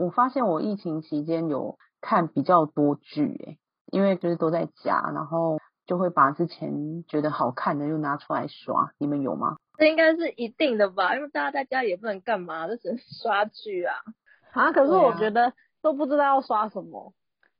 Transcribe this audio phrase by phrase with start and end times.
[0.00, 3.58] 我发现我疫情期间有看比较多剧，诶，
[3.92, 8.92] 因为就是都在家，然后就会把之前觉得好看的又拿出来刷。
[8.98, 9.56] 你们有吗？
[9.76, 13.94] 这应该是一定的吧，因为大家在家也不能干嘛，就只能刷剧啊。
[14.52, 15.52] 啊，可是我觉得
[15.82, 17.12] 都不知道要刷什么，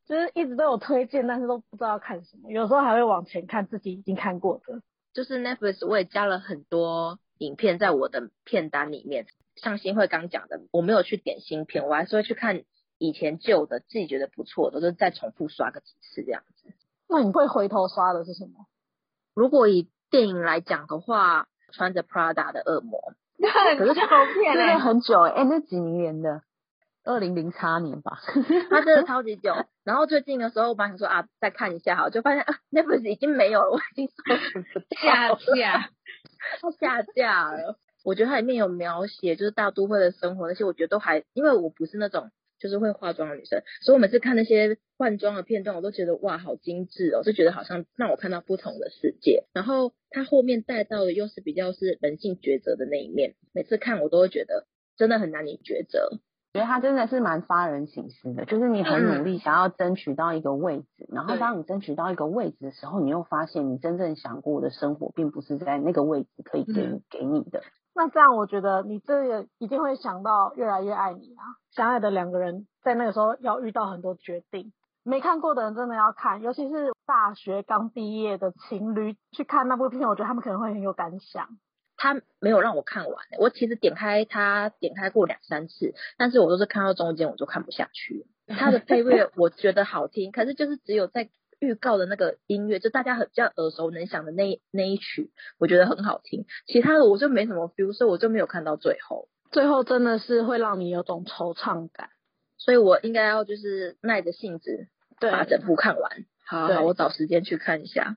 [0.06, 2.50] 就是一直都有推荐，但是都不知道要看什么。
[2.50, 4.82] 有时候还会往前看自己已经看过的。
[5.12, 9.26] 就是 Netflix 我也加了很多影片在我的片单里面，
[9.62, 12.62] 像新会刚讲的，我没有去点新片，我还是会去看
[12.98, 16.72] 以前旧的，自己觉得不错的，就再重复刷个几次这样子。
[17.08, 18.66] 那你会回头刷的是什么？
[19.34, 23.14] 如果以电影来讲的话，穿着 Prada 的恶魔，
[23.78, 26.42] 可是这部片真的很久哎、欸，那几年的，
[27.04, 28.18] 二零零八年吧。
[28.70, 29.54] 它真的超级久。
[29.84, 35.90] 然后最近的时候，我本来想说啊，再看一下好，就发现啊，Netflix 已经没有了，我已经搜寻不到下了架。
[36.60, 37.78] 它下架了。
[38.04, 49.44] 我觉得它里面有描写，就是大都会的生活那些，我觉得都还，因为我不是那种就是会化妆的女生，所以我每次看那些换装的片段，我都觉得哇，好精致哦，就觉得好像让我看到不同的世界。
[49.52, 56.20] 然后它后面带到的又是比较是人性抉择的那一面，每次看我都会觉得真的很难以抉择。
[56.52, 67.62] 觉得他真的是蛮发人省思的，就是你很努力想要争取到一个位置，然后当你争取到一个位置的时候，你又发现你真正想过的生活，并不是在那个位置可以给你给你的。
[67.94, 74.72] 那这样我觉得你这个一定会想到越来越爱你啊，相爱的两个人在那个时候要遇到很多决定。
[75.02, 81.48] 没看过的人真的要看，尤其是大学刚毕业的情侣去看那部片，我觉得他们可能会很有感想。
[81.96, 88.26] 他没有让我看完、欸，我其实点开他点开过两三次，但是我都是看到中间我就看不下去。
[88.46, 91.28] 他的配乐我觉得好听，可是就是只有在
[91.60, 96.46] 预告的那个音乐，就大家很比较耳熟能详的那那一曲，我觉得很好听。
[96.66, 99.28] 其他的我就没什么 feel，所以我就没有看到最后。
[99.50, 102.10] 最后真的是会让你有种惆怅感，
[102.56, 104.88] 所以我应该要就是耐着性子
[105.18, 106.24] 对把整部看完。
[106.46, 108.16] 好我找时间去看一下。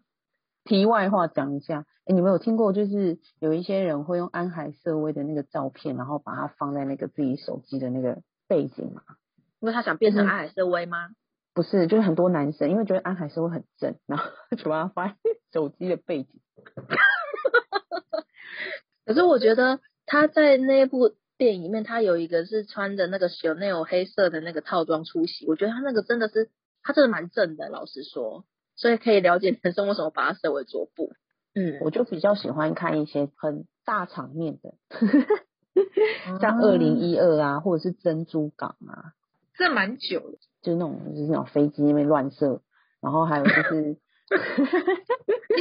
[0.64, 9.02] 题外话讲一下，哎，你们有听过就是有一些人会用安海瑟薇的那个照片，然后把它放在那个自己手机的那个背景吗？
[9.60, 11.10] 因为他想变成安海瑟薇吗？
[11.54, 14.26] 不是，就是很多男生因为觉得安海瑟薇很正，然后
[14.58, 15.16] 就把它放在
[15.52, 16.42] 手机的背景。
[19.06, 26.50] 可是我觉得他在那部电影里面，他有一个是穿着那个 Chanel 黑色的那个套装出席，我觉得他那个真的是，
[26.82, 31.12] 他真的蛮正的，老实说，所以可以了解男生为什么把他设为桌布。
[31.54, 34.74] 嗯，我就比较喜欢看一些很大场面的，
[36.32, 39.14] 哦像二零一二啊，或者是珍珠港啊，
[39.56, 42.62] 这蛮久的，就是那种就是那种飞机那边乱射，
[43.02, 43.98] 然后还有就是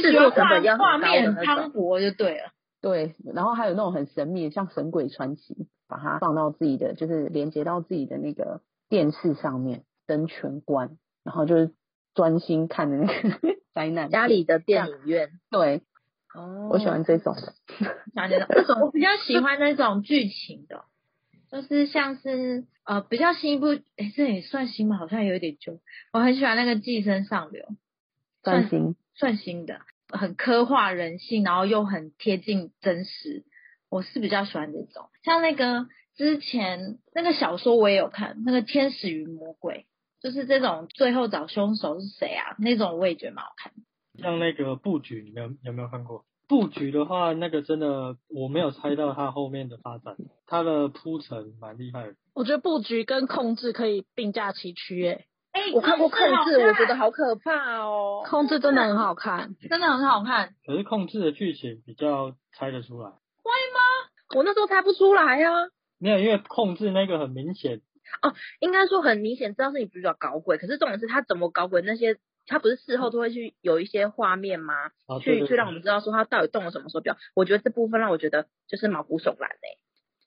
[0.01, 1.71] 制作成本要画很高面很磅。
[1.71, 2.51] 礴就对了。
[2.81, 5.53] 对，然后还有那种很神秘的，像《神鬼传奇》，
[5.87, 11.73] 把它放到自己的，就是连接到自己的那个电视上面，灯全关，然后就是
[12.13, 13.39] 专心看的那个
[13.73, 14.09] 灾难。
[14.09, 15.83] 家里的电影院，对，
[16.35, 17.53] 哦我喜欢这种的。
[18.13, 20.83] 了解到这种，我比较喜欢那种剧情的，
[21.53, 24.97] 就是像是呃比较新一部，诶这也算新吗？
[24.97, 25.79] 好像有一点旧。
[26.11, 27.63] 我很喜欢那个《寄生上流》，
[28.43, 28.95] 算新。
[29.13, 33.45] 算新的，很刻画人性，然后又很贴近真实。
[33.87, 39.85] 我是比较喜欢这种，像那个之前那个小说我也有看，那个《天使与魔鬼》，
[40.23, 42.55] 就是这种最后找凶手是谁啊？
[42.57, 43.81] 那种我也觉得蛮好看的。
[44.19, 46.25] 像那个布局，你们有有没有看过？
[46.53, 50.15] 布局的话，那个真的我没有猜到它后面的发展，
[50.45, 52.15] 它的铺陈蛮厉害的。
[52.35, 58.23] 我觉得布局跟控制可以并驾齐驱诶，哎、我看过控制，我觉得好可怕哦。
[58.29, 59.55] 控制真的很好看。
[59.67, 60.53] 真的很好看。
[60.63, 63.79] 可是控制的剧情比较猜得出来，会吗
[64.35, 65.51] 我那时候猜不出来啊，
[65.97, 67.81] 没有，因为控制那个很明显，
[68.21, 72.19] 哦应该说很明显知道是你主角搞鬼，可是重点是他怎么搞鬼那些。
[72.45, 74.73] 他不是事后都会去有一些画面吗？
[75.07, 77.17] 啊，对对去去让我们知道说他到底动了什么手脚。
[77.35, 79.77] 我觉得这部分让我觉得就是毛骨悚然欸诶、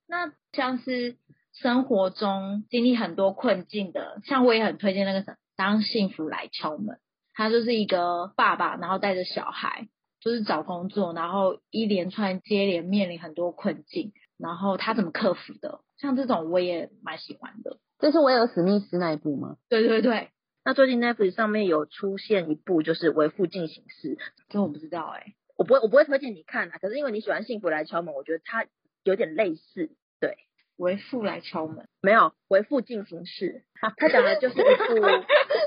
[0.08, 1.16] 那像是
[1.52, 6.98] 生活中经历很多困境的，像我也很推荐那个什么当幸福来敲门，
[7.34, 9.88] 他就是一个爸爸，然后带着小孩，
[10.20, 15.80] 就是找工作，然后一连串接连面临很多困境，然后他怎么克服的？
[15.98, 17.78] 像这种我也蛮喜欢的。
[17.98, 19.56] 这是威尔史密斯那一部吗？
[19.70, 20.28] 对对对，
[20.66, 24.16] 那最近 Netflix 上面有出现一部就是《为父进行式》，
[24.48, 28.66] 这我不知道哎、我不会我不会推荐你看啊，可是因为你喜欢《幸福来敲门》，我觉得它
[29.04, 29.90] 有点类似。
[30.18, 30.38] 对，
[30.76, 33.62] 为父来敲门，没有为父进行式。
[33.96, 35.06] 他讲的就是一部，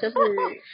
[0.01, 0.17] 就是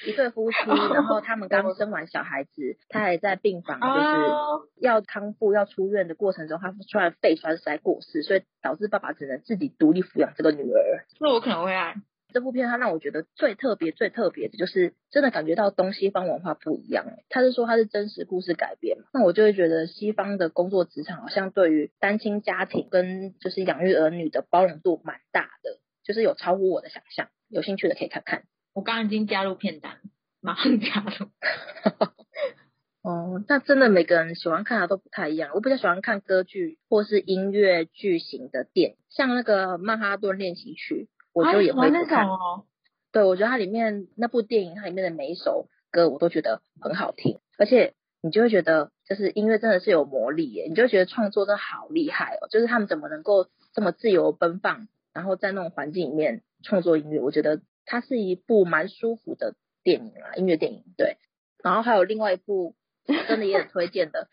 [0.09, 11.05] 一对夫妻，然后他们刚生完小孩子，他还在病房，就是要康复、要出院的过程中，他突然肺栓塞过世，所以导致爸爸只能自己独立抚养这个女儿。
[11.19, 11.93] 那我可能会爱。
[12.35, 17.05] 这部片它让我觉得最特别、最特别的就是真的感觉到东西方文化不一样。
[17.29, 27.29] 他是说它是真实故事改编嘛，那我就会觉得西方的工作职场好像对于单亲家庭跟就是养育儿女的包容度蛮大的，就是有超乎我的想象。
[27.47, 28.43] 有兴趣的可以看看。
[28.73, 30.01] 我刚刚已经加入片单，
[30.41, 31.27] 马上加入。
[33.01, 35.51] 哦，那真的每个人喜欢看的都不太一样。
[35.53, 41.07] 我比较喜欢看歌剧或是音乐剧型的电影，像那个《曼哈顿练习曲》。
[41.35, 42.63] 我就也会看，哦
[43.11, 61.17] 对我觉得它里面那部电影，它里面的每一首歌我都觉得很好听，而且你就会觉得，就是音乐真的是有魔力耶，你就觉得创作真的好厉害哦，就是他们怎么能够这么自由奔放，然后在那种环境里面创作音乐，我觉得它是一部蛮舒服的电影啊，音乐电影对，
[61.61, 62.75] 然后还有另外一部
[63.27, 64.29] 真的也很推荐的。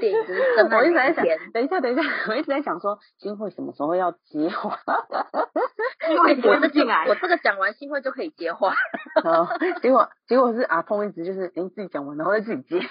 [0.00, 0.76] 电影就是真的。
[0.76, 4.78] 我一直在想，等一下，等一下，我一直在想说，新会什么时候要接话？
[6.46, 8.74] 我这进来，我这个讲完，新会就可以接话。
[9.80, 12.80] 结果结果是阿峰一直就是，哎，自己讲完，然后再自己接。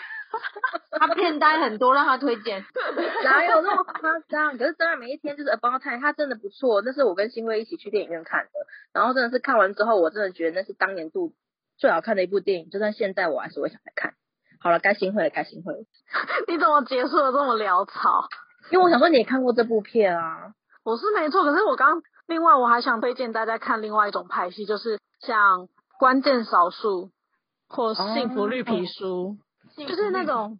[0.91, 2.63] 他片单很多，让他推荐。
[3.25, 4.57] 哪有那么夸张？
[4.57, 6.81] 可是真的每一天就是 About Time，他真的不错。
[6.81, 8.51] 那是我跟新会一起去电影院看的，
[8.93, 11.33] 然后真的是看完之后，我真的觉得那是当年度
[11.77, 14.13] 最好看的一部电影，就算现在我还是会想来看。
[14.61, 15.79] 好了，该新会了，该新会了。
[16.47, 18.27] 你怎么结束的这么潦草？
[18.71, 20.53] 因为我想说你也看过这部片啊。
[20.83, 25.67] 我是没错，可是我刚另外我还想推荐大家看另外一种派系，就是像
[25.99, 27.09] 关键少数
[27.67, 29.37] 或幸福绿皮书，
[29.77, 30.57] 就是那种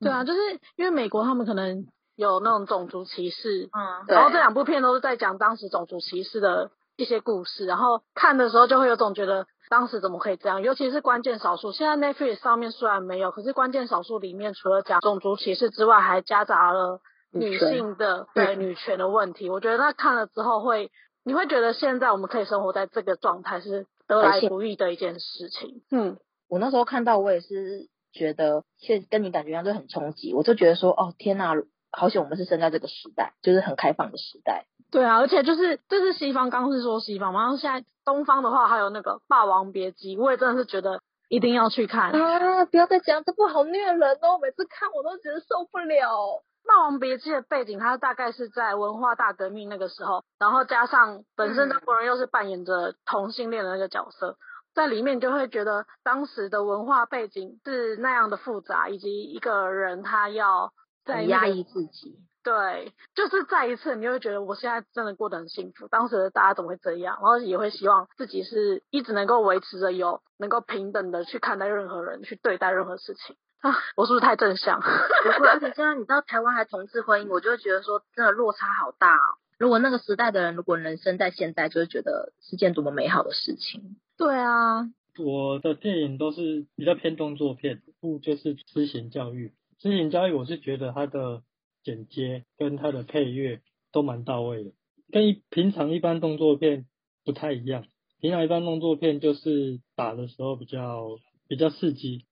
[0.00, 0.38] 对啊，就是
[0.76, 9.46] 因为美国他们可能有那种种族歧视，嗯，然后这两部片都是在讲当时种族歧视的一些故事，然后看的时候就会有种觉得。
[9.68, 10.62] 当时怎么可以这样？
[10.62, 17.00] 尤其是关键少数，现在 Netflix 上面虽然没有，可是关键少数里面除了讲种族歧视之外，还夹杂了
[17.32, 19.50] 女性的对女权的问题。
[19.50, 20.92] 我觉得那看了之后会，
[21.24, 25.82] 你会觉得现在我们可以生活在这个状态是得来不易的一件事情。
[25.90, 26.16] 嗯，
[26.48, 30.32] 我那时候看到我也是觉得，其实跟你感觉一样，就很冲击。
[30.32, 31.54] 我就觉得说，哦天呐，
[31.90, 34.66] 好险我们是生在这个时代，就是很开放的时代。
[34.90, 42.64] 对啊，而且就是这是西方，刚刚是说西方嘛，然后现在东方的话还有那个《霸王别姬》，我也真的是觉得一定要去看啊！
[42.66, 46.42] 不要再讲这部好虐人哦，每次看我都觉得受不了。
[46.68, 54.36] 《霸王别姬》的背景，它大概是在文化大革命那个时候，然后加上本身张国荣又是扮演着同性恋的那个角色，
[54.74, 60.72] 在里面就会觉得当时的文化背景是那样的复杂，以及一个人他要
[61.06, 62.18] 在压抑自己。
[62.42, 65.88] 对，就是再一次，你会觉得我现在真的过得很幸福。
[65.88, 67.16] 当时大家怎么会这样？
[67.16, 73.74] 然后也会希望自己是一直能够维持着有能够平等的去看待任何人，去对待任何事情啊！
[73.96, 74.78] 我是不是太正向？
[75.24, 79.38] 不会，而且现在你知道台湾还同志婚姻，我就会觉得说真的落差好大哦。
[79.58, 83.96] 如果那个时代的人，如果人生在现在，就会觉得是件多么美好的事情。
[84.16, 84.88] 对啊，
[85.18, 89.52] 我的电影都是比较偏动作片，不就是知行教育？
[89.78, 91.42] 知行交易，我是觉得它的。
[91.86, 93.62] 剪接跟它的配乐
[93.92, 94.72] 都蛮到位的，
[95.12, 96.84] 跟一平常一般动作片
[97.24, 97.84] 不太一样。
[98.18, 101.06] 平常一般动作片就是打的时候比较
[101.46, 102.26] 比较刺激。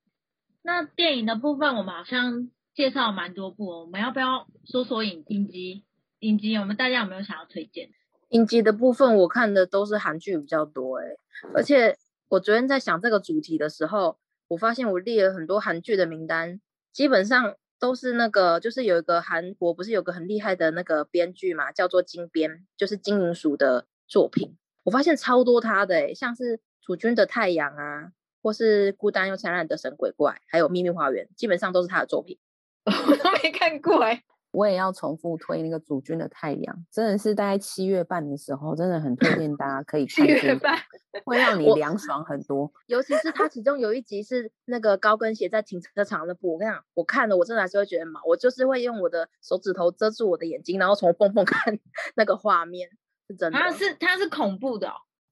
[0.61, 5.85] 那电影的部分我们好像介绍蛮多部，哦我们要不要说说影影集？
[6.19, 7.91] 影集我们大家有没有想要推荐？
[8.31, 11.17] 影集的部分我看的都是韩剧比较多诶，
[11.55, 11.97] 而且
[12.29, 16.61] 我昨天在想这个主题的时候，我发现我列了很多韩剧的名单，
[16.95, 17.57] 基本上。
[17.81, 24.57] 都是那个，就是有一个韩国，不是有个很厉害的那个编剧嘛，叫做金编，就是金银鼠的作品。
[24.85, 32.39] 我发现超多他的，诶像是《楚君的太阳》啊，或是《孤单又灿烂的神鬼怪》，还有《秘密花园》，基本上都是他的作品。
[32.87, 34.23] 我都没看过哎。
[34.55, 40.25] 我也要重复推那个《主君的太阳》，真的是大概七月半的时候，真的很推荐大家可以看。
[40.25, 40.79] 七月半
[41.25, 51.77] 会让你凉爽很多，尤其是它其中有一集是那个高跟鞋在停车场的部，我跟你讲，我看了我真的还是会觉得毛，我就是会用我的手指头遮住我的眼睛，然后从缝缝看
[52.15, 52.89] 那个画面，
[53.29, 53.59] 是真的。
[53.59, 54.89] 它是它是恐怖的，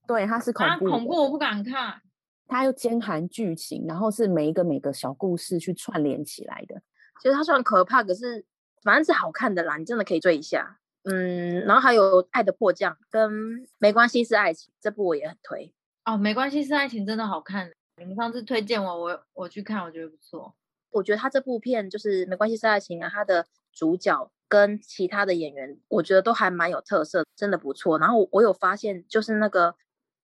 [0.09, 2.01] 对，它是恐怖，恐怖我不敢看。
[2.49, 6.83] 它又兼含剧情，然后是每一个每个小故事去串联起来的。
[7.21, 8.45] 其实它虽然可怕，可是。
[8.83, 10.79] 反正是好看的啦，你真的可以追一下。
[11.05, 13.31] 嗯，然后还有《爱的迫降》跟
[13.79, 15.75] 《没关系是爱情》这部我也很推。
[16.05, 20.55] 哦，《没关系是爱情》真的好看，你们上次推荐我，我我去看，我觉得不错。
[20.91, 27.99] 我觉得他这部片就是《没关系是爱情》啊，他的主角跟其他的演员，我觉得都还蛮有特色，真的不错。
[27.99, 29.75] 然后我有发现，就是那个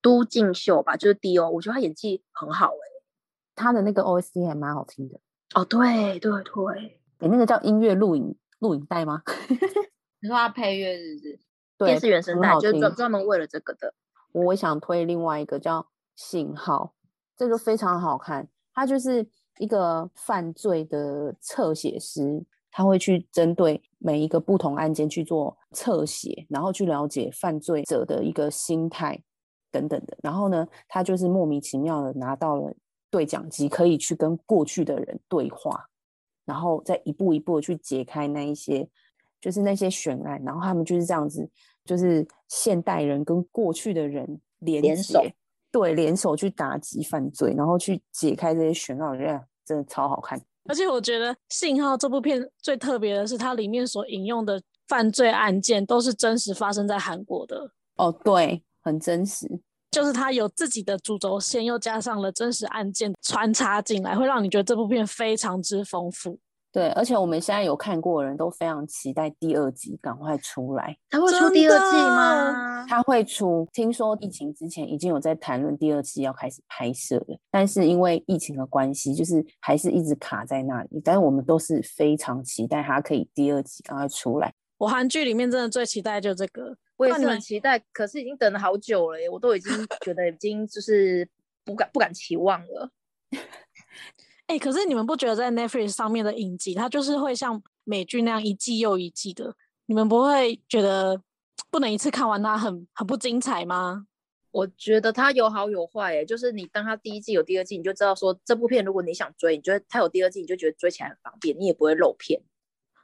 [0.02, 2.86] 都敬秀吧，就是 D.O，我觉得他演技很好哎、
[3.56, 5.18] 他的那个 OST 还蛮好听的，
[5.54, 9.22] 哦，对对对，诶，那个叫音乐录影录影带吗？
[10.20, 11.40] 你说他配乐是不是？
[11.78, 13.94] 对，电视原声带就专专门为了这个的。
[14.32, 15.80] 我想推另外一个叫
[16.16, 16.94] 《信号》，
[17.36, 18.48] 这个非常好看。
[18.74, 19.26] 它就是
[19.58, 29.20] 一个犯罪的侧写师，他会去针对每一个不同案件去做侧写，然后去了解犯罪者的一个心态
[29.70, 30.16] 等等的。
[30.22, 32.74] 然后呢，他就是莫名其妙的拿到了
[33.10, 35.88] 对讲机，可以去跟过去的人对话，
[36.48, 38.88] 然后再一步一步的去解开那一些
[39.38, 41.46] 就是那些悬案，然后他们就是这样子，
[41.84, 45.22] 就是现代人跟过去的人连联手，
[45.70, 50.40] 对，联手去打击犯罪，然后去解开这些悬案，我觉得真的超好看。
[50.64, 59.46] 而且我觉得《信号》这部片最特别的是，它里面所引用的犯罪案件都是真实发生在韩国的，哦，对，很真实，
[59.90, 66.38] 就是它有自己的主轴线，又加上了真实案件穿插进来，会让你觉得这部片非常之丰富。
[66.70, 70.94] 对，而且我们现在有看过的人都非常期待第二集赶快出来。
[71.08, 72.84] 他会出第二季吗？
[72.86, 81.00] 它会出，听说疫情之前已经有在谈论第二季要开始拍摄了，但是因为疫情的关系，就是还是一直卡在那里。
[81.02, 84.52] 但是我们都是非常期待它可以第二集赶快出来。
[84.76, 89.72] 我韩剧里面真的最期待就这个，我也是很期待，可是已经等了好久了耶，我都已经
[90.04, 91.26] 觉得已经就是
[91.64, 92.90] 不敢不敢期望了。
[94.48, 99.54] 哎、可是你们不觉得在 Netflix 上面的影集，它就是会像美剧那样一季又一季的？
[99.86, 101.22] 你们不会觉得
[101.70, 104.06] 不能一次看完它很很不精彩吗？
[104.50, 112.40] 我觉得它有好有坏，诶，就是你当它第一季有第二季，你就知道说这部片如果你想追，你觉得它有第二季，你就觉得追起来很方便，你也不会漏片。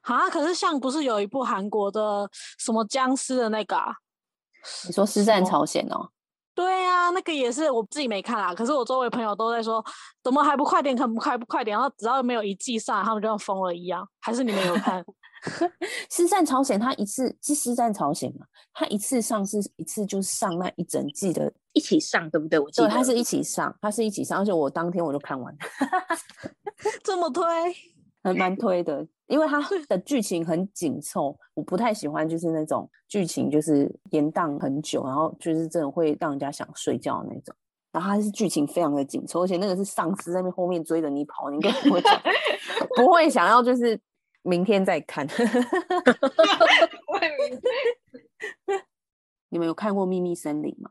[0.04, 3.94] 啊，可是像不是有一部韩国的什么僵尸的那个啊？
[4.87, 6.11] 你说《师战朝鲜》哦，
[6.54, 9.84] 对啊、那个也是我自己没看啊，可是我周围朋友都在说，
[10.23, 11.76] 怎么还不快点，怎么还不快点？
[11.76, 14.08] 然后只要没有一季上，他们就像疯了一样。
[14.20, 15.04] 还是你没有看？
[16.11, 22.58] 《师战朝鲜》它一次是《师战朝鲜》嘛，它一次上是一次就上那一整季的，一起上，对不对？
[22.58, 25.58] 我记，得它是一起上，它是一起上，而且我当天我就看完了。
[27.04, 27.44] 这么推？
[28.25, 37.54] 还蛮推的，因为它的剧情很紧凑，我不太喜欢就是那种剧情就是延宕很久，然后就是真的会让人家想睡觉的那种。
[37.93, 42.23] 然后它是剧情非常的紧凑，而且那个是丧尸在那边后面追着你跑，你根本不会想
[42.97, 44.00] 不会想要就是
[44.43, 45.25] 明天再看。
[49.50, 50.90] 你们有看过《秘密森林》吗？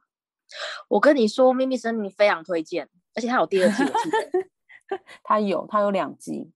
[0.88, 4.48] 我跟你说，《秘密森林》非常推荐，而且它有第二季，我记得。
[5.24, 6.52] 它有，它有两季。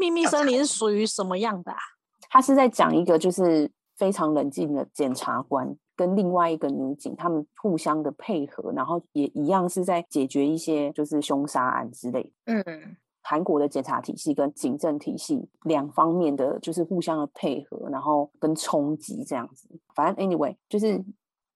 [0.00, 1.78] 秘密森林是属于什么样的啊？
[2.30, 12.32] 他是在讲一个就是非常冷静的检察官跟另外一个女警，他们互相的配合，然后也一样是在解决一些就是凶杀案之类的。
[12.46, 19.68] 嗯，韩国的检察体系跟警政体系两方面的就是互相的配合，然后跟冲击这样子。
[19.94, 21.04] 反正 anyway，就是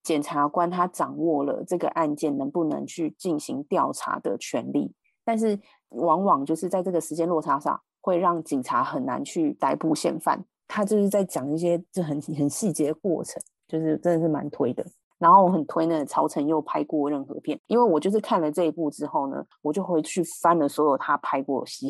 [0.02, 4.92] 检察官他掌握了这个案件能不能去进行调查的权利，
[5.24, 5.58] 但是
[5.88, 10.44] 往往就是在这个时间落差上，会让警察很难去逮捕嫌犯。
[10.68, 14.84] 他就是在讲一些就很很细节的过程，就是真的是蛮推的。
[15.18, 21.88] 然后我很推那曹承佑拍过任何片，因为我就是看了这一部之后呢，我就回去翻了所有他拍过的戏。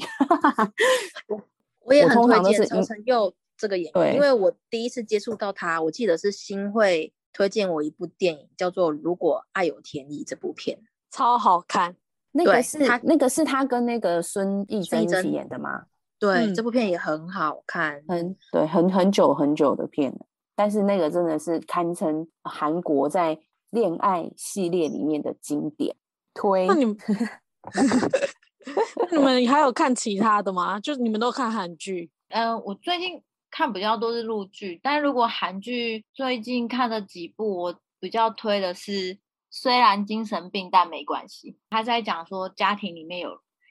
[1.27, 1.41] 我
[1.81, 10.79] 我也很推荐曹承佑这个演员，因为我第一次接触到他，我记得是新会推荐我一部电影，叫做《如果爱有天意》这部片。
[11.11, 11.97] 超好看。
[12.33, 15.87] 那个是他那个是他跟那个孙艺珍一起演的吗？
[16.19, 18.03] 对，嗯这部片也很好看。
[18.09, 23.39] 很对，很很久很久的片了，但是那个真的是堪称韩国在
[23.71, 25.97] 恋爱系列里面的经典。
[26.35, 26.97] 推那你们，
[29.11, 30.81] 那你们还有看其他的吗？
[30.81, 32.11] 就你们都看韩剧？
[32.29, 39.19] 呃，我最近看比较多是陆剧，但如果韩剧最近看的几部，我比较推的是，
[39.49, 41.57] 虽然精神病但没关系。
[41.71, 43.31] 他在讲说家庭里面有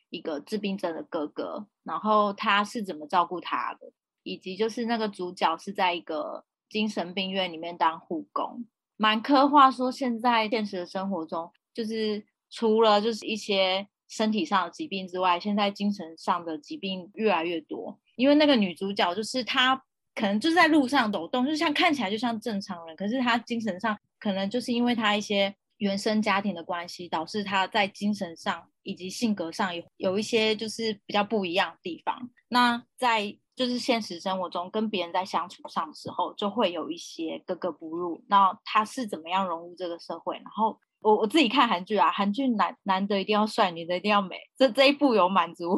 [0.09, 3.91] 一个自闭症的哥哥，然后他是怎么照顾他的，
[4.23, 8.65] 以及就是那个主角是在一个精神病院里面当护工，
[8.97, 17.99] 蛮刻画说现在现实的生活中，就是除了就是一些身体上的疾病之外，现在精神上的疾病越来越多。
[18.15, 19.75] 因为那个女主角就是她，
[20.13, 32.29] 可能就是在路上抖动，就像看起来就像正常人，可是她精神上可能就是因为她一些原生家庭的关系，导致他在精神上以及性格上有有一些就是比较不一样的地方。
[32.47, 38.23] 那在就是现实生活中跟别人在相处上的时候，就会有一些格格不入。
[38.29, 40.35] 那他是怎么样融入这个社会？
[40.37, 44.37] 然后我我自己看韩剧啊，韩剧男男的一定要帅，女的一定要美。
[44.57, 45.77] 这这一部有满足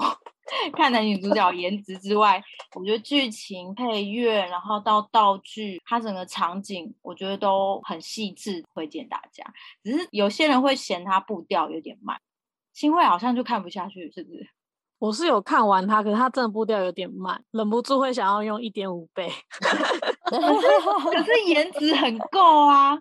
[0.74, 2.42] 看男女主角颜值之外，
[2.76, 9.44] 我觉得剧情、配乐，然后到道具，它整个场景，我觉得都很细致，推荐大家。
[9.84, 12.20] 只是有些人会嫌它步调有点慢，
[12.74, 14.50] 新会好像就看不下去，是不是？
[14.98, 19.30] 我是有看完它，可是它真的步调有点慢，忍不住会想要用一点五倍。
[20.24, 22.98] 可是颜值很够啊，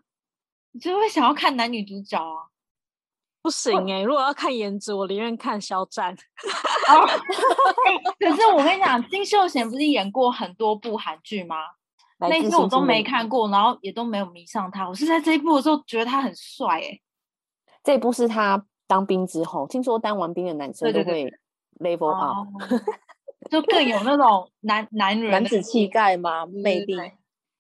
[0.73, 2.51] 你就会想要看男女主角啊。
[3.45, 6.15] 不行哎、如果要看颜值，我宁愿看肖战。
[6.15, 7.07] 哦
[8.19, 11.57] 可是我跟你讲，金秀贤不是演过很多部韩剧吗？
[12.21, 14.89] 那一部我都没看过，然后也都没有迷上他。
[14.89, 16.99] 我是在这一部的时候觉得他很帅哎、
[17.83, 21.31] 这部是他当兵之后，听说当完兵的男生都对对对
[21.81, 22.31] 会 level up。
[22.31, 22.47] 哦，
[23.51, 26.47] 就更有那种男男人男子气概吗？
[26.47, 26.97] 对魅力。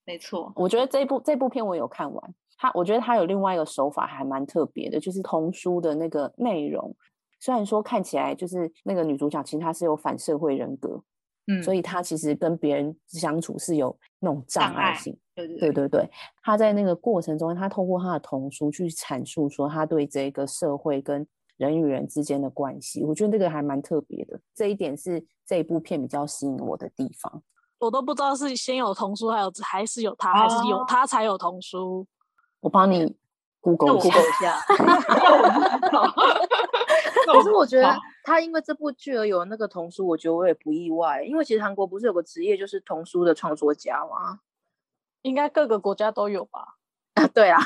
[0.07, 0.51] 没错。
[0.57, 6.95] 我觉得这部这部片我有看完，他我觉得他有另外一个手法还蛮特别的，就是童书的那个内容。
[7.41, 11.03] 虽然说看起来就是那个女主角，其实她是有反社会人格，
[11.47, 15.15] 嗯，所以她其实跟别人相处是有那种障障碍碍性。
[15.35, 16.11] 对对对对对，
[16.43, 21.27] 她在那个过程中，她透过她的童书去阐述说她对这个社会跟
[21.59, 24.41] 人与人之间的关系，我觉得这个还蛮特别的。
[24.55, 27.43] 这一点是这一部片比较吸引我的地方。
[27.79, 32.07] 我都不知道是先有童书，还有还是有他，还是有哦他才有童书。
[32.65, 33.15] 我帮你
[33.61, 34.59] Google 一下 Google 一下。
[37.27, 44.41] 可是我觉得他因为这部剧而有那个童书，我觉得我也不意外，因为其实韩国不是有个职业就是童书的创作家吗？
[45.21, 46.77] 应该各个国家都有吧？
[47.15, 47.61] 啊，对啊，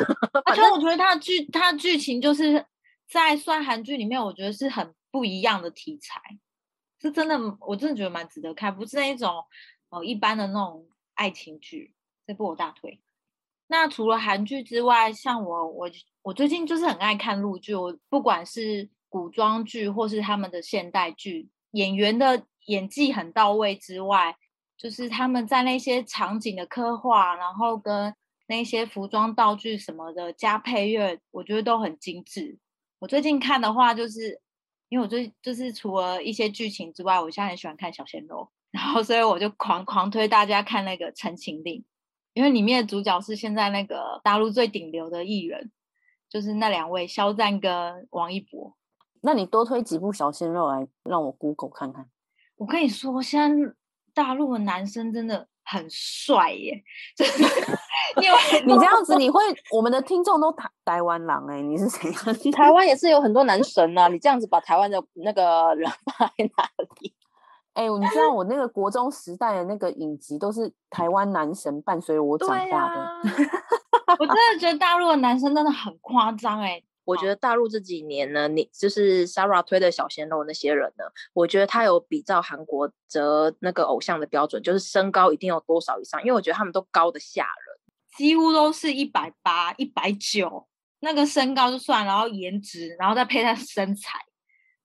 [0.45, 2.67] 而且我觉得他的剧，他的剧情就是
[3.09, 6.21] 在算韩剧里面，我觉得是很不一样的题材，
[7.01, 9.45] 是真的，我真的觉得蛮值得看，不是那一种
[9.91, 11.95] 哦一般的那种爱情剧。
[12.27, 13.01] 这部我大推。
[13.69, 15.91] 那除了韩剧之外，像我我
[16.23, 24.37] 我最近就是很爱看陆剧，我不管是古装剧或是他们的现代剧，演员的演技很到位之外，
[24.77, 28.15] 就是他们在那些场景的刻画，然后跟
[28.47, 32.59] 那些服装道具什么的加配乐，我觉得都很精致。
[32.99, 34.41] 我最近看的话，就是
[34.89, 41.81] 因为我最就是除了一些剧情之外，我现在很喜欢看小鲜肉，然后所以我就狂狂推大家看那个《陈情令》，
[42.39, 45.73] 因为里面的主角是现在那个大陆最顶流的艺人，
[46.31, 48.77] 就是那两位肖战跟王一博。
[49.23, 52.09] 那你多推几部小鲜肉来让我 Google 看看。
[52.55, 53.73] 我跟你说，现在
[54.15, 56.81] 大陆的男生真的很帅耶，
[57.17, 57.43] 就是
[58.23, 62.13] 因为你这样子，你会我们的听众都台台湾狼哎、你是谁？
[62.53, 66.71] 台湾也是有很多男神啊，你这样子把台湾的那个人放在哪
[67.83, 67.89] 里？
[67.89, 73.01] 哎、你知道我那个国中时代的那个影集都是台湾男神伴随我长对大的。
[73.01, 73.23] 啊，
[74.19, 76.83] 我真的觉得大陆的男生真的很夸张哎。
[77.05, 87.79] 我觉得大陆这几年呢，你就是 Sarah 推的小鲜肉那些人呢，我觉得他有比照韩国择那个偶像的标准，就是身高一定有多少以上，因为我觉得他们都高的吓人。
[88.15, 90.67] 几乎都是一百八、一百九，
[91.01, 94.19] 那个身高就算，然后颜值，然后再配上身材，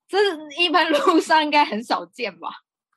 [0.08, 2.48] 这是一般路上应该很少见吧？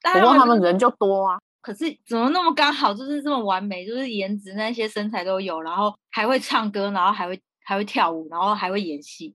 [0.06, 9.34] 但不过他们人就多啊，可是怎么那么刚好，就是这么完美，就是颜值那些身材都有，然后还会唱歌，然后还会还会跳舞，然后还会演戏，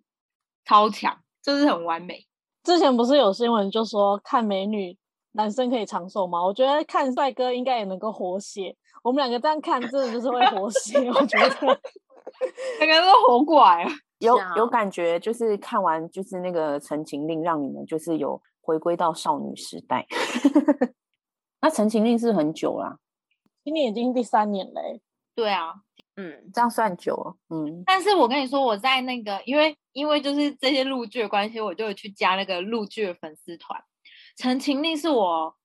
[0.64, 2.26] 超强，就是很完美。
[2.64, 4.98] 之前不是有新闻就说看美女
[5.34, 6.42] 男生可以长寿吗？
[6.42, 8.74] 我觉得看帅哥应该也能够活血。
[9.04, 11.00] 我们两个这样看，真的就是会活血。
[11.10, 11.56] 我觉得
[12.80, 13.92] 每个人都活过来了。
[14.20, 20.06] 有有感觉，就是看完就是那个《陈情令》，让你们就是有回归到少女时代。
[21.62, 22.98] 那《陈情令》是很久啦、
[23.64, 25.02] 今年已经第三年嘞、
[25.36, 25.76] 对啊，
[26.16, 27.38] 嗯，这样算久了。
[27.50, 33.84] 嗯，但是我跟你说，我在那个，因为因为就是这些陆剧的关系，我就有去加那个陆剧的粉丝团。
[34.38, 35.56] 陈情令是我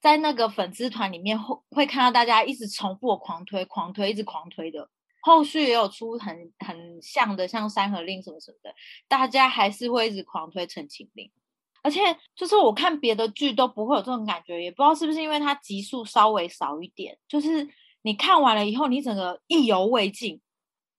[0.00, 4.88] 在那个粉丝团里面会会看到大家一直重复的狂推、狂推、一直狂推的。
[5.20, 8.74] 后续也有出很很像的，像《山河令》什么什么的，
[9.06, 11.26] 大家还是会一直狂推《陈情令》。
[11.82, 12.00] 而且
[12.34, 17.68] 就是我看别的剧都不会有这种感觉，也不知道是不是因为它集数稍微少一点，就是
[18.02, 20.40] 你看完了以后，你整个意犹未尽，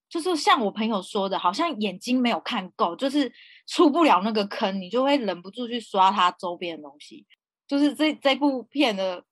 [0.10, 3.32] 就是像我朋友说的，好像眼睛没有看够，就是
[3.65, 7.26] 出不了那个坑，你就会忍不住去刷它周边的东西。
[7.65, 9.24] 就是这这部片的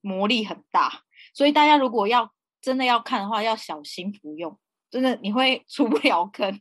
[0.00, 1.02] 魔力很大，
[1.34, 4.56] 所以大家如果要真的要看的话，要小心服用，
[4.88, 6.60] 真的你会出不了坑。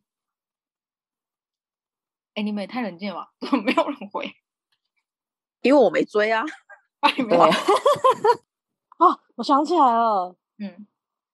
[2.35, 3.31] 哎，你们也太冷静了吧？
[3.39, 4.31] 怎 么没有人回？
[5.61, 6.43] 因为我没追啊。
[6.43, 7.51] 对啊你没有，啊，
[9.35, 10.87] 我想起来了，嗯，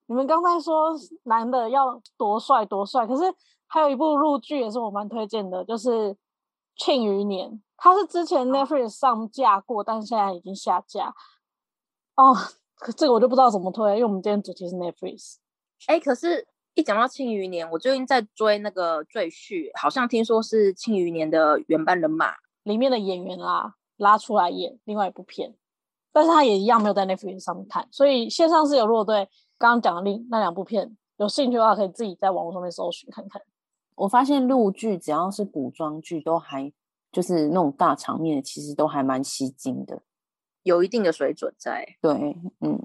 [0.05, 3.23] 你们刚才说男的要多帅多帅，可是
[3.67, 5.89] 还有一部陆剧也是我蛮推荐的，就是
[6.77, 11.13] 《庆余年》，它是之前 Netflix 上架过，但是现在已经下架。
[12.15, 12.33] 哦，
[12.77, 15.35] 可这个我就不知道怎么推，因为我们今天主题是 Netflix。
[15.87, 16.47] 哎，可是，
[16.77, 22.35] 一讲到《庆余年》，我最近在追那个赘婿，好像听说是《庆余年》的原班人马。
[22.61, 25.55] 里面的演员啦拉出来演另外一部片，
[26.11, 28.85] 但是他也一样没有在 Netflix 上面看，所以线上是有。
[28.85, 33.41] 如果对刚刚讲的另那两部片有兴趣的话，可以自己在网络上面搜寻看看。
[33.95, 36.71] 我发现陆剧只要是古装剧，都还
[37.11, 40.03] 就是那种大场面，其实都还蛮吸睛的，
[40.61, 41.95] 有一定的水准在。
[41.99, 42.79] 对，嗯，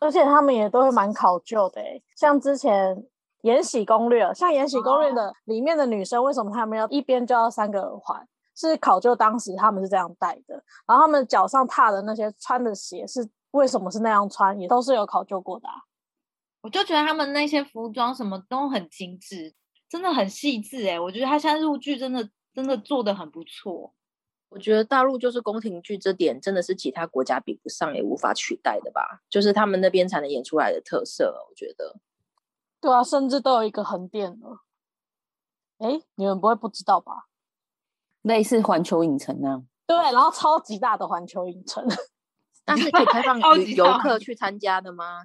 [0.00, 2.96] 而且他们也都会蛮考究的诶，像之前
[3.42, 8.26] 《延禧攻略》，像《延禧攻略》的里面的女生，为什么她们要一边就要三个耳环？
[8.60, 15.68] 是考究当时他们是这样戴的，然后他们脚上踏的那些穿的鞋是为什么是那样穿，也都是有考究过的。
[16.62, 19.54] 我就觉得他们那些服装什么都很精致，
[19.88, 20.98] 真的很细致哎。
[20.98, 23.94] 我觉得他现在入剧真的真的做的很不错。
[24.48, 31.46] 我觉得大陆就是宫廷剧这点真的是其他国家比不上也无法取代的吧，就是他们那边才能演出来的特色。
[31.48, 31.94] 我觉得，
[32.80, 34.60] 对啊，甚至都有一个横店了。
[35.78, 37.26] 哎，你们不会不知道吧？
[38.22, 41.86] 类似环球影城那样，对，然后超级大的环球影城，
[42.66, 43.38] 那是可以开放
[43.76, 45.24] 游客去参加的吗？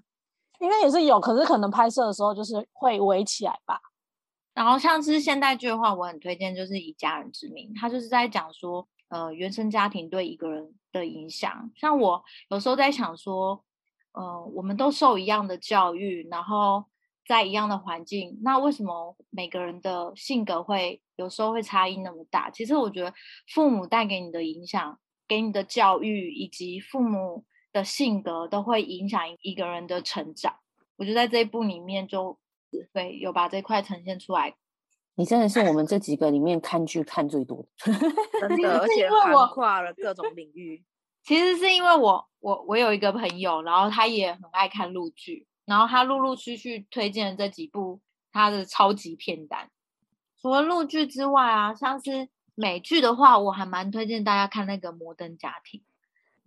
[0.60, 3.80] 应该也是有，可是可能拍摄的时候就是会围起来吧。
[4.54, 11.72] 然后像是现代剧的话，我很推荐就是《以家人之名》，他就是在讲说，呃，原生家庭对一个人的影响。
[11.76, 13.64] 像我有时候在想说，
[14.12, 16.86] 呃，我们都受一样的教育，然后。
[17.26, 22.50] 在一样的环境，那为什么每个人的性格会有时候会差异那么大？
[22.50, 23.14] 其实我觉得
[23.54, 30.56] 父母带给你的影响、给你的教育以及父母的性格都会影响一个人的成长。
[30.98, 32.38] 我觉得在这一部里面就
[32.94, 34.56] 会有把这块呈现出来。
[35.16, 37.92] 你真的是我们这几个里面看剧看最多的，
[38.48, 40.84] 真的，而且涵跨了各种领域。
[41.24, 45.48] 其实是因为我我我有一个朋友，然后他也很爱看陆剧。
[45.66, 49.70] 然后他陆陆续续推荐这几部他的超级片单，
[50.42, 55.82] 除了陆剧之外啊，像是美剧的话，我还蛮推荐大家看那个《摩登家庭》。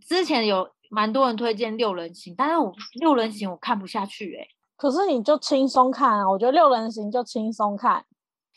[0.06, 4.46] 之前有蛮多人推荐《六人行》，但是我《六人行》我看不下去哎。
[4.76, 8.04] 可是你就轻松看啊，我觉得《六人行》就轻松看，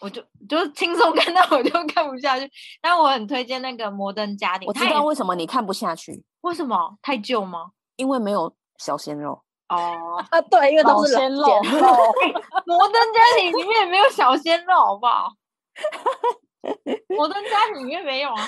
[0.02, 2.52] 我就就轻松看，但我就看不下去。
[2.82, 4.66] 但我很推荐那个《摩登家庭》。
[4.70, 6.24] 我知道为什么你看不下去？
[6.42, 6.98] 为什么？
[7.02, 7.72] 太旧吗？
[7.96, 9.44] 因为没有小鲜肉。
[9.70, 11.44] 哦啊，对，因为都是鲜肉。
[12.66, 15.32] 摩登家庭里面没有小鲜肉，好不好？
[17.16, 18.48] 摩登家庭里面没有啊，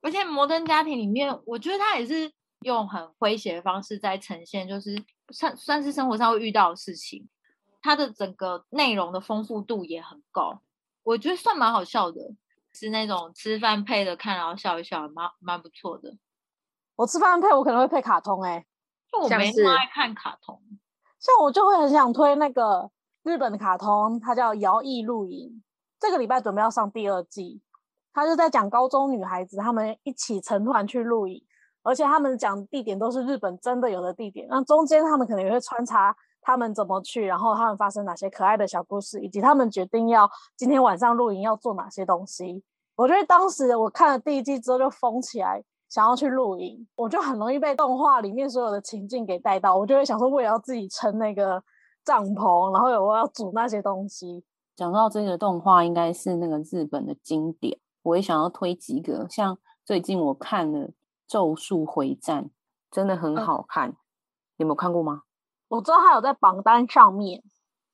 [0.00, 4.96] 而且摩登家庭里面，我觉得他也是用很诙谐的方式在呈现，就是
[5.30, 7.28] 算算是生活上会遇到的事情。
[7.84, 10.60] 它的整个内容的丰富度也很高，
[11.02, 12.20] 我觉得算蛮好笑的，
[12.72, 16.16] 是那种吃饭配的看，然后笑一笑，蛮蛮不错的。
[16.96, 18.64] 我吃饭配，我可能会配卡通，哎。
[19.20, 20.60] 我没那么爱看卡通，
[21.20, 22.90] 像我就会很想推那个
[23.22, 25.48] 日本的卡通，它叫《摇曳露营》，
[26.00, 27.60] 这个礼拜准备要上第二季。
[28.14, 31.42] 他就在讲高中女孩子她们一起成团去露营，
[31.82, 34.46] 而且他们讲地点都是日本真的有的地点。
[34.50, 42.62] 那中间他们可能也会穿插他们怎么去，然后他们发生哪些可爱的小故事，以及他们决定要今天晚上露营要做哪些东西。
[42.96, 45.62] 我觉得当时我看了第一季之后就疯起来。
[45.92, 51.62] 想要去露营，我就很容易被动画里面所有的情境给带到，我就会想说，我也要自己撑那个
[52.02, 54.42] 帐篷，然后我要煮那些东西。
[54.74, 59.26] 讲到这个动画，应该是那个日本的经典，我也想要推几个。
[59.28, 60.88] 像最近我看了
[61.28, 62.44] 《咒术回战》，
[62.90, 63.94] 真的很好看，
[64.56, 65.24] 有没有看过吗？
[65.68, 67.42] 我知道它有在榜单上面，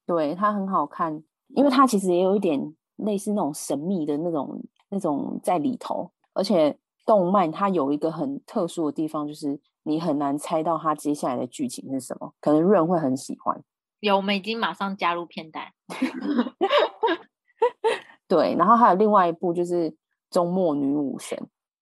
[0.06, 6.78] 对，它很好看，因为它其实也有一点类似那种神秘的那种那种在里头，而且。
[7.08, 12.34] 动漫它有一个很特殊的地方，就是你很难猜到它接下来的剧情是什么。
[12.38, 13.64] 可能润会很喜欢。
[14.00, 15.68] 有，我们已经马上加入片单。
[18.28, 19.90] 对，然后还有另外一部就是
[20.30, 21.38] 《周末女武神》，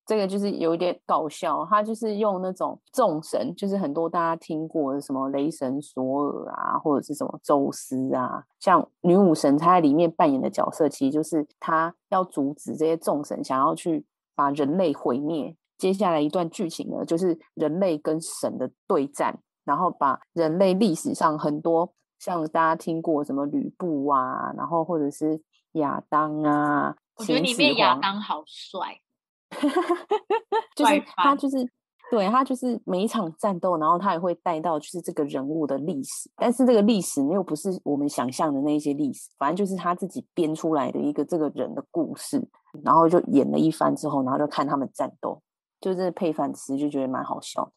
[0.07, 1.67] 这个就是有一点搞笑。
[1.69, 14.07] 它就是用那种众神，就是很多大家听过的什么雷神索尔啊，或者是什么宙斯啊，像女武神她在里面扮演的角色，其实就是她要阻止这些众神想要去。
[14.37, 29.01] 把人类毁灭，接下来一段剧情呢，就是人类跟神的对战，然后把人类历史上很多像大家听过什么吕布啊，然后或者是亚当啊，我觉得里面亚当好帅，
[30.77, 31.57] 就是他就是
[32.11, 42.41] 对他就是每一场战斗，然后他也会带到就是这个人物的历史，但是这个历史又不是我们想象的那一些历史，反正就是他自己编出来的一个这个人的故事，
[42.85, 45.43] 然后就演了一番之后，然后就看他们战斗，
[45.81, 47.73] 就是配饭吃，就觉得蛮好笑。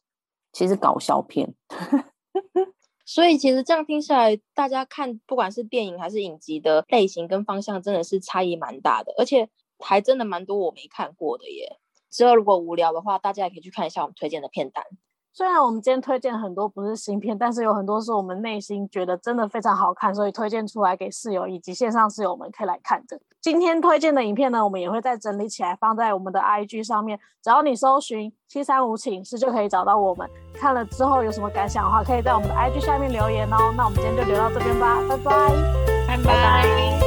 [0.52, 1.52] 其实搞笑片，
[3.04, 9.48] 所以其实这样听下来，大家看不管是电影还是影集的类型跟方向，真的是差异蛮大的，而且
[9.80, 11.79] 还真的蛮多我没看过的耶。
[12.10, 14.84] 之后如果无聊的话，大家也可以去看一下我们推荐的片单。
[15.32, 23.16] 虽然我们今天推荐很多不是新片，但是有很多是我们内心觉得真的非常好看，所以推荐出来给室友以及线上室友们可以来看的。
[23.40, 30.28] 今天推荐的影片呢，我们也会再整理起来放在我们的 IG 上面，只要你搜寻七三五寝室就可以找到我们。
[30.52, 33.72] 看了之后有什么感想的话，可以在我们的 IG 下面留言哦。
[33.76, 35.32] 那我们今天就留到这边吧，拜拜，
[36.08, 36.99] 拜拜。